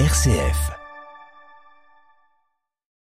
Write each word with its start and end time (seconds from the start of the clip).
RCF. 0.00 0.72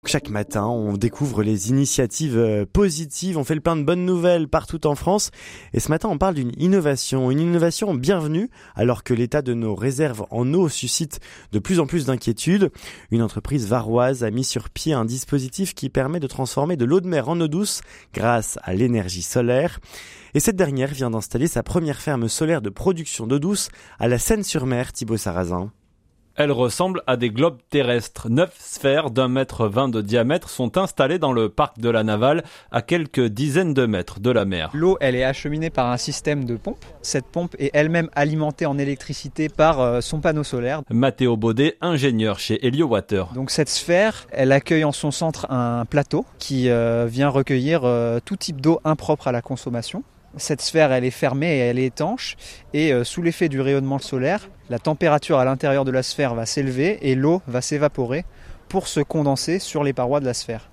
Chaque 0.05 0.29
matin, 0.29 0.67
on 0.67 0.95
découvre 0.95 1.41
les 1.41 1.69
initiatives 1.69 2.37
euh, 2.37 2.67
positives, 2.71 3.35
on 3.39 3.43
fait 3.43 3.55
le 3.55 3.61
plein 3.61 3.75
de 3.75 3.81
bonnes 3.81 4.05
nouvelles 4.05 4.47
partout 4.47 4.85
en 4.85 4.93
France. 4.93 5.31
Et 5.73 5.79
ce 5.79 5.89
matin, 5.89 6.07
on 6.09 6.19
parle 6.19 6.35
d'une 6.35 6.51
innovation, 6.59 7.31
une 7.31 7.39
innovation 7.39 7.95
bienvenue, 7.95 8.47
alors 8.75 9.03
que 9.03 9.15
l'état 9.15 9.41
de 9.41 9.55
nos 9.55 9.73
réserves 9.73 10.27
en 10.29 10.53
eau 10.53 10.69
suscite 10.69 11.19
de 11.51 11.57
plus 11.57 11.79
en 11.79 11.87
plus 11.87 12.05
d'inquiétudes. 12.05 12.69
Une 13.09 13.23
entreprise 13.23 13.67
varoise 13.67 14.23
a 14.23 14.29
mis 14.29 14.43
sur 14.43 14.69
pied 14.69 14.93
un 14.93 15.05
dispositif 15.05 15.73
qui 15.73 15.89
permet 15.89 16.19
de 16.19 16.27
transformer 16.27 16.77
de 16.77 16.85
l'eau 16.85 17.01
de 17.01 17.07
mer 17.07 17.27
en 17.27 17.41
eau 17.41 17.47
douce 17.47 17.81
grâce 18.13 18.59
à 18.61 18.75
l'énergie 18.75 19.23
solaire. 19.23 19.79
Et 20.35 20.39
cette 20.39 20.57
dernière 20.57 20.93
vient 20.93 21.09
d'installer 21.09 21.47
sa 21.47 21.63
première 21.63 21.99
ferme 21.99 22.29
solaire 22.29 22.61
de 22.61 22.69
production 22.69 23.25
d'eau 23.25 23.39
douce 23.39 23.69
à 23.97 24.07
la 24.07 24.19
Seine-sur-Mer, 24.19 24.93
Thibaut 24.93 25.17
Sarrazin. 25.17 25.71
Elle 26.35 26.51
ressemble 26.51 27.03
à 27.05 27.15
des 27.15 27.29
globes 27.29 27.59
terrestres. 27.69 28.27
Neuf 28.27 28.55
sphères 28.57 29.11
d'un 29.11 29.27
mètre 29.27 29.67
vingt 29.67 29.87
de 29.87 30.01
diamètre 30.01 30.49
sont 30.49 30.79
installées 30.79 31.19
dans 31.19 31.31
le 31.31 31.49
parc 31.49 31.77
de 31.77 31.89
la 31.89 32.03
Navale, 32.03 32.43
à 32.71 32.81
quelques 32.81 33.27
dizaines 33.27 33.75
de 33.75 33.85
mètres 33.85 34.19
de 34.19 34.31
la 34.31 34.43
mer. 34.43 34.71
L'eau, 34.73 34.97
elle 34.99 35.15
est 35.15 35.23
acheminée 35.23 35.69
par 35.69 35.91
un 35.91 35.97
système 35.97 36.45
de 36.45 36.55
pompe. 36.55 36.83
Cette 37.03 37.27
pompe 37.27 37.55
est 37.59 37.69
elle-même 37.75 38.09
alimentée 38.15 38.65
en 38.65 38.79
électricité 38.79 39.47
par 39.47 39.79
euh, 39.79 40.01
son 40.01 40.21
panneau 40.21 40.43
solaire. 40.43 40.81
Mathéo 40.89 41.37
Baudet, 41.37 41.77
ingénieur 41.81 42.39
chez 42.39 42.65
Helio 42.65 42.87
Water. 42.87 43.27
Donc 43.35 43.51
cette 43.51 43.69
sphère, 43.69 44.25
elle 44.31 44.51
accueille 44.51 44.85
en 44.85 44.91
son 44.91 45.11
centre 45.11 45.45
un 45.51 45.85
plateau 45.85 46.25
qui 46.39 46.67
euh, 46.69 47.05
vient 47.07 47.29
recueillir 47.29 47.81
euh, 47.83 48.19
tout 48.25 48.37
type 48.37 48.59
d'eau 48.59 48.79
impropre 48.85 49.27
à 49.27 49.31
la 49.31 49.43
consommation. 49.43 50.03
Cette 50.37 50.61
sphère, 50.61 50.91
elle 50.91 51.05
est 51.05 51.11
fermée 51.11 51.55
et 51.55 51.59
elle 51.59 51.77
est 51.77 51.85
étanche. 51.85 52.37
Et 52.73 52.91
euh, 52.91 53.03
sous 53.03 53.21
l'effet 53.21 53.49
du 53.49 53.61
rayonnement 53.61 53.99
solaire, 53.99 54.49
la 54.69 54.79
température 54.79 55.37
à 55.37 55.45
l'intérieur 55.45 55.85
de 55.85 55.91
la 55.91 56.01
sphère 56.01 56.33
va 56.33 56.47
s'élever 56.47 56.97
et 57.01 57.13
l'eau 57.13 57.41
va 57.47 57.61
s'évaporer 57.61 58.25
pour 58.67 58.87
se 58.87 58.99
condenser 58.99 59.59
sur 59.59 59.83
les 59.83 59.93
parois 59.93 60.19
de 60.19 60.25
la 60.25 60.33
sphère. 60.33 60.69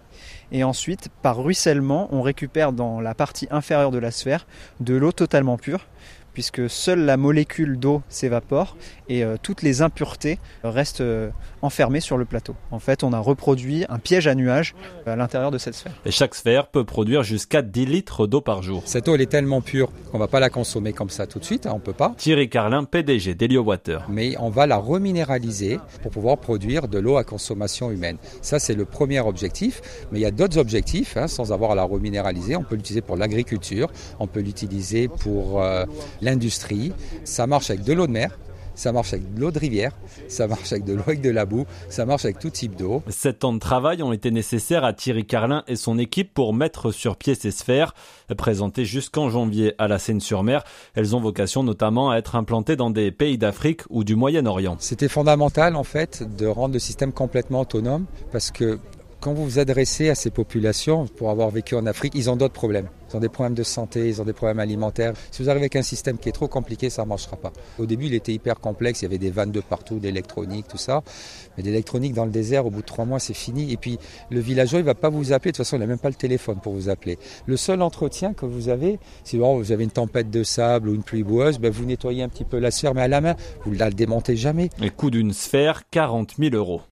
Et 0.52 0.64
ensuite, 0.64 1.08
par 1.22 1.42
ruissellement, 1.42 2.08
on 2.10 2.22
récupère 2.22 2.72
dans 2.72 3.00
la 3.00 3.14
partie 3.14 3.46
inférieure 3.50 3.90
de 3.90 3.98
la 3.98 4.10
sphère 4.10 4.46
de 4.80 4.94
l'eau 4.94 5.12
totalement 5.12 5.58
pure 5.58 5.86
puisque 6.32 6.68
seule 6.68 7.00
la 7.00 7.16
molécule 7.16 7.78
d'eau 7.78 8.02
s'évapore 8.08 8.76
et 9.08 9.24
euh, 9.24 9.36
toutes 9.42 9.62
les 9.62 9.82
impuretés 9.82 10.38
restent 10.64 11.00
euh, 11.00 11.30
enfermées 11.62 12.00
sur 12.00 12.16
le 12.16 12.24
plateau. 12.24 12.54
En 12.70 12.78
fait, 12.78 13.02
on 13.02 13.12
a 13.12 13.18
reproduit 13.18 13.84
un 13.88 13.98
piège 13.98 14.26
à 14.26 14.34
nuages 14.34 14.74
à 15.06 15.16
l'intérieur 15.16 15.50
de 15.50 15.58
cette 15.58 15.74
sphère. 15.74 15.92
Et 16.04 16.10
chaque 16.10 16.34
sphère 16.34 16.68
peut 16.68 16.84
produire 16.84 17.22
jusqu'à 17.22 17.62
10 17.62 17.86
litres 17.86 18.26
d'eau 18.26 18.40
par 18.40 18.62
jour. 18.62 18.82
Cette 18.86 19.08
eau, 19.08 19.14
elle 19.14 19.20
est 19.20 19.26
tellement 19.26 19.60
pure 19.60 19.90
qu'on 20.10 20.18
va 20.18 20.28
pas 20.28 20.40
la 20.40 20.50
consommer 20.50 20.92
comme 20.92 21.10
ça 21.10 21.26
tout 21.26 21.38
de 21.38 21.44
suite, 21.44 21.66
hein, 21.66 21.72
on 21.74 21.80
peut 21.80 21.92
pas. 21.92 22.14
Thierry 22.16 22.48
Carlin, 22.48 22.84
PDG 22.84 23.34
d'Helio 23.34 23.62
Water. 23.62 24.06
Mais 24.08 24.36
on 24.38 24.50
va 24.50 24.66
la 24.66 24.76
reminéraliser 24.76 25.78
pour 26.02 26.10
pouvoir 26.10 26.38
produire 26.38 26.88
de 26.88 26.98
l'eau 26.98 27.16
à 27.16 27.24
consommation 27.24 27.90
humaine. 27.90 28.16
Ça, 28.42 28.58
c'est 28.58 28.74
le 28.74 28.84
premier 28.84 29.20
objectif. 29.20 29.80
Mais 30.12 30.18
il 30.18 30.22
y 30.22 30.26
a 30.26 30.30
d'autres 30.30 30.58
objectifs, 30.58 31.16
hein, 31.16 31.26
sans 31.26 31.52
avoir 31.52 31.72
à 31.72 31.74
la 31.74 31.84
reminéraliser. 31.84 32.56
On 32.56 32.62
peut 32.62 32.76
l'utiliser 32.76 33.00
pour 33.00 33.16
l'agriculture, 33.16 33.90
on 34.18 34.26
peut 34.26 34.40
l'utiliser 34.40 35.08
pour 35.08 35.62
euh, 35.62 35.84
l'industrie. 36.20 36.92
Ça 37.24 37.46
marche 37.46 37.70
avec 37.70 37.84
de 37.84 37.92
l'eau 37.92 38.06
de 38.06 38.12
mer, 38.12 38.38
ça 38.74 38.92
marche 38.92 39.12
avec 39.12 39.34
de 39.34 39.40
l'eau 39.40 39.50
de 39.50 39.58
rivière, 39.58 39.92
ça 40.28 40.46
marche 40.46 40.72
avec 40.72 40.84
de 40.84 40.94
l'eau 40.94 41.02
avec 41.06 41.20
de 41.20 41.30
la 41.30 41.44
boue, 41.44 41.66
ça 41.88 42.06
marche 42.06 42.24
avec 42.24 42.38
tout 42.38 42.50
type 42.50 42.76
d'eau. 42.76 43.02
Sept 43.08 43.44
ans 43.44 43.52
de 43.52 43.58
travail 43.58 44.02
ont 44.02 44.12
été 44.12 44.30
nécessaires 44.30 44.84
à 44.84 44.92
Thierry 44.92 45.26
Carlin 45.26 45.64
et 45.68 45.76
son 45.76 45.98
équipe 45.98 46.32
pour 46.32 46.54
mettre 46.54 46.90
sur 46.90 47.16
pied 47.16 47.34
ces 47.34 47.50
sphères. 47.50 47.94
Présentées 48.38 48.84
jusqu'en 48.84 49.28
janvier 49.28 49.74
à 49.78 49.86
la 49.88 49.98
Seine-sur-Mer, 49.98 50.64
elles 50.94 51.14
ont 51.14 51.20
vocation 51.20 51.62
notamment 51.62 52.10
à 52.10 52.16
être 52.16 52.36
implantées 52.36 52.76
dans 52.76 52.90
des 52.90 53.10
pays 53.10 53.36
d'Afrique 53.36 53.82
ou 53.90 54.04
du 54.04 54.16
Moyen-Orient. 54.16 54.76
C'était 54.78 55.08
fondamental 55.08 55.76
en 55.76 55.84
fait 55.84 56.22
de 56.36 56.46
rendre 56.46 56.74
le 56.74 56.80
système 56.80 57.12
complètement 57.12 57.60
autonome 57.60 58.06
parce 58.32 58.50
que 58.50 58.78
quand 59.20 59.34
vous 59.34 59.44
vous 59.44 59.58
adressez 59.58 60.08
à 60.08 60.14
ces 60.14 60.30
populations, 60.30 61.06
pour 61.06 61.28
avoir 61.28 61.50
vécu 61.50 61.74
en 61.74 61.84
Afrique, 61.84 62.14
ils 62.14 62.30
ont 62.30 62.36
d'autres 62.36 62.54
problèmes. 62.54 62.88
Ils 63.10 63.16
ont 63.16 63.20
des 63.20 63.28
problèmes 63.28 63.54
de 63.54 63.62
santé, 63.62 64.08
ils 64.08 64.20
ont 64.20 64.24
des 64.24 64.32
problèmes 64.32 64.60
alimentaires. 64.60 65.14
Si 65.30 65.42
vous 65.42 65.50
arrivez 65.50 65.64
avec 65.64 65.76
un 65.76 65.82
système 65.82 66.18
qui 66.18 66.28
est 66.28 66.32
trop 66.32 66.48
compliqué, 66.48 66.90
ça 66.90 67.02
ne 67.02 67.08
marchera 67.08 67.36
pas. 67.36 67.52
Au 67.78 67.86
début, 67.86 68.06
il 68.06 68.14
était 68.14 68.32
hyper 68.32 68.60
complexe, 68.60 69.02
il 69.02 69.04
y 69.04 69.06
avait 69.06 69.18
des 69.18 69.30
vannes 69.30 69.52
de 69.52 69.60
partout, 69.60 69.98
d'électronique, 69.98 70.68
tout 70.68 70.78
ça. 70.78 71.02
Mais 71.56 71.62
d'électronique 71.62 72.14
dans 72.14 72.24
le 72.24 72.30
désert, 72.30 72.66
au 72.66 72.70
bout 72.70 72.82
de 72.82 72.86
trois 72.86 73.04
mois, 73.04 73.18
c'est 73.18 73.34
fini. 73.34 73.72
Et 73.72 73.76
puis, 73.76 73.98
le 74.30 74.40
villageois, 74.40 74.78
il 74.78 74.82
ne 74.82 74.86
va 74.86 74.94
pas 74.94 75.08
vous 75.08 75.32
appeler. 75.32 75.52
De 75.52 75.56
toute 75.56 75.64
façon, 75.64 75.76
il 75.76 75.80
n'a 75.80 75.86
même 75.86 75.98
pas 75.98 76.08
le 76.08 76.14
téléphone 76.14 76.58
pour 76.62 76.72
vous 76.72 76.88
appeler. 76.88 77.18
Le 77.46 77.56
seul 77.56 77.82
entretien 77.82 78.32
que 78.32 78.46
vous 78.46 78.68
avez, 78.68 78.98
si 79.24 79.38
vous 79.38 79.72
avez 79.72 79.84
une 79.84 79.90
tempête 79.90 80.30
de 80.30 80.42
sable 80.42 80.88
ou 80.88 80.94
une 80.94 81.02
pluie 81.02 81.22
boueuse, 81.22 81.58
ben, 81.58 81.70
vous 81.70 81.84
nettoyez 81.84 82.22
un 82.22 82.28
petit 82.28 82.44
peu 82.44 82.58
la 82.58 82.70
sphère, 82.70 82.94
mais 82.94 83.02
à 83.02 83.08
la 83.08 83.20
main, 83.20 83.34
vous 83.64 83.72
ne 83.72 83.78
la 83.78 83.90
démontez 83.90 84.36
jamais. 84.36 84.70
Et 84.82 84.90
coût 84.90 85.10
d'une 85.10 85.32
sphère, 85.32 85.82
40 85.90 86.34
000 86.38 86.54
euros. 86.54 86.82